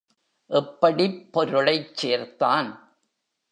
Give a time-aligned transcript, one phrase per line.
[0.49, 2.71] எப்படிப் பொருளைச் சேர்த்தான்?